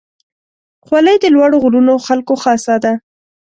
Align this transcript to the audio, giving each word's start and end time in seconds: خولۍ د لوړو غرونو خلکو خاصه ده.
خولۍ 0.85 1.15
د 1.21 1.25
لوړو 1.35 1.57
غرونو 1.63 1.93
خلکو 2.07 2.33
خاصه 2.43 2.75
ده. 2.83 2.93